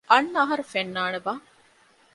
[0.11, 1.33] އަންނަ އަހަރު ފެންނާނެބާ؟